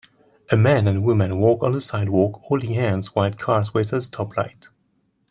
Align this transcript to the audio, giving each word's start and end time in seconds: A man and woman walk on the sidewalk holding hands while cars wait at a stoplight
A 0.49 0.57
man 0.57 0.87
and 0.87 1.03
woman 1.03 1.37
walk 1.37 1.61
on 1.61 1.73
the 1.73 1.79
sidewalk 1.79 2.39
holding 2.45 2.71
hands 2.71 3.13
while 3.13 3.31
cars 3.31 3.71
wait 3.71 3.93
at 3.93 3.93
a 3.93 3.97
stoplight 3.97 4.71